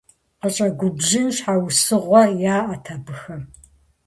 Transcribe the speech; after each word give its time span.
КъыщӀэгубжьын 0.39 1.27
щхьэусыгъуэ 1.35 2.21
яӀэт 2.55 2.85
абыхэм. 2.93 3.41